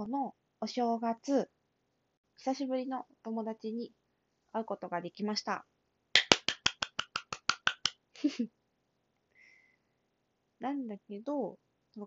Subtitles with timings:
[0.00, 1.50] このお正月、
[2.38, 3.92] 久しぶりの友達に
[4.50, 5.66] 会うことができました。
[10.58, 11.58] なんだけど、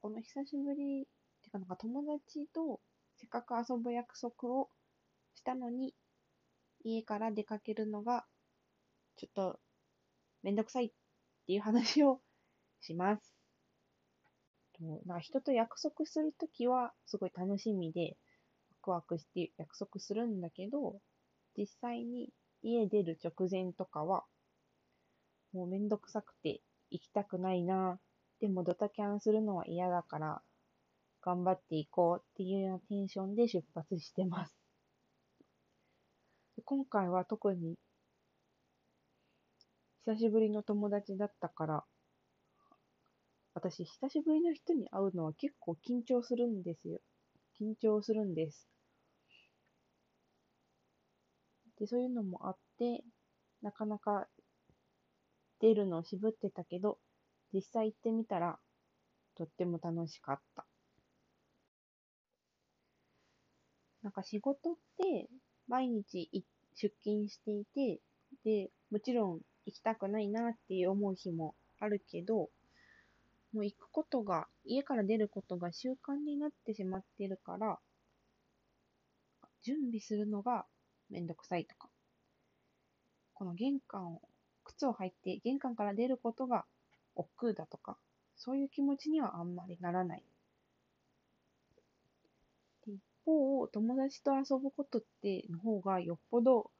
[0.00, 1.08] この久しぶり、
[1.42, 2.80] てかなんか友達と
[3.16, 4.70] せっかく遊ぶ約束を
[5.34, 5.92] したのに、
[6.84, 8.24] 家から出かけるのが、
[9.16, 9.58] ちょっと
[10.44, 10.92] めんどくさいっ
[11.48, 12.22] ていう話を
[12.80, 13.39] します。
[14.80, 18.16] なんか人と約束するときはすごい楽しみで、
[18.70, 21.00] ワクワクして約束するんだけど、
[21.56, 22.30] 実際に
[22.62, 24.24] 家出る直前とかは、
[25.52, 27.98] もうめんどくさくて行きたくないな。
[28.40, 30.42] でもドタキャンするのは嫌だから、
[31.22, 34.54] 頑張っていこうっていうようなテンションで出発してます。
[36.64, 37.76] 今回は特に
[40.06, 41.84] 久しぶりの友達だったから、
[43.62, 46.98] 私、久しぶりの人に会うのは結構緊張するんですよ。
[47.60, 48.66] 緊張するんです。
[51.78, 53.04] で、そういうのもあって、
[53.60, 54.26] なかなか
[55.60, 56.96] 出るのを渋ってたけど、
[57.52, 58.58] 実際行ってみたら、
[59.36, 60.64] とっても楽しかった。
[64.02, 65.28] なんか仕事って
[65.68, 66.30] 毎日
[66.74, 68.00] 出勤していて、
[68.42, 72.48] で、もちろん行きたくないなって思う日もあるけど、
[73.52, 77.78] もう行くことが、家から出ることが習慣になってしまっているから、
[79.62, 80.64] 準備するのが
[81.10, 81.88] めんどくさいとか、
[83.34, 84.22] この玄関を、
[84.64, 86.64] 靴を履いて玄関から出ることが
[87.16, 87.96] 億劫だとか、
[88.36, 90.24] そういう気持ちにはあんまりならない。
[92.86, 96.70] 一方、友達と遊ぶことっての方がよっぽど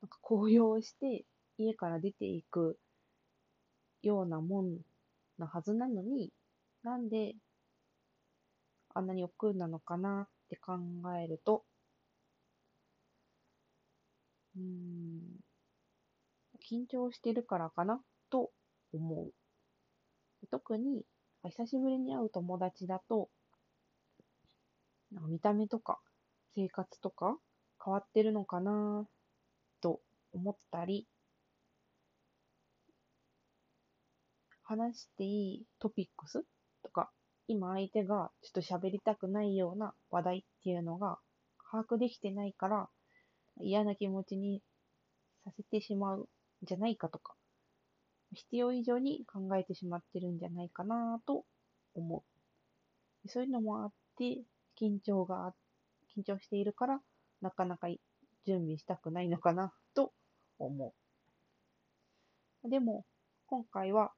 [0.00, 1.24] なんか高揚して
[1.58, 2.78] 家から出ていく
[4.02, 4.78] ようなもん
[5.38, 6.32] なはずなのに、
[6.82, 7.34] なんで
[8.94, 10.78] あんなに億劫なのかなって考
[11.18, 11.64] えると、
[14.56, 15.40] うん、
[16.66, 18.00] 緊張してるからかな
[18.30, 18.50] と
[18.92, 19.32] 思う。
[20.50, 21.04] 特に、
[21.42, 23.28] 久しぶりに会う友達だと、
[25.28, 26.00] 見た目とか
[26.54, 27.36] 生活とか
[27.84, 29.06] 変わってるのかな
[29.80, 30.00] と
[30.32, 31.06] 思ったり、
[34.62, 36.44] 話していいトピックス
[36.82, 37.10] とか、
[37.48, 41.18] 今相手がちょっと喋りたくないような話題っていうのが
[41.70, 42.88] 把握できてないから、
[43.60, 44.62] 嫌な気持ちに
[45.44, 46.24] させてしまうん
[46.62, 47.34] じゃないかとか、
[48.32, 51.44] 必要以上に考えてしまってるんじゃないかなと
[51.94, 52.24] 思
[53.24, 53.28] う。
[53.28, 54.42] そういうのもあって、
[54.80, 55.54] 緊張が、
[56.16, 57.00] 緊張しているから、
[57.40, 57.88] なかなか
[58.46, 60.12] 準備したくないのかなと
[60.58, 60.94] 思
[62.64, 62.70] う。
[62.70, 63.04] でも、
[63.46, 64.12] 今回は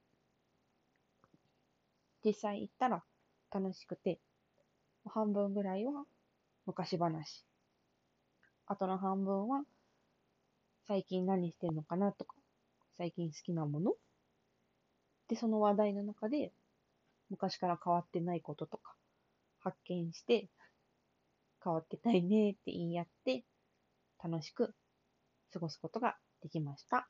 [2.24, 3.04] 実際行ったら
[3.52, 4.20] 楽しくて、
[5.06, 6.04] 半分ぐらいは
[6.66, 7.44] 昔話。
[8.66, 9.64] あとの半分は
[10.86, 12.34] 最近何してんのかなとか、
[12.96, 13.92] 最近好きなもの
[15.28, 16.52] で、その話題の中で
[17.30, 18.94] 昔から変わってないこととか
[19.60, 20.48] 発見して
[21.62, 23.44] 変わってないねって言い合って
[24.22, 24.74] 楽しく
[25.52, 27.08] 過ごすことができました。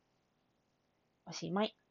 [1.27, 1.84] おしまい。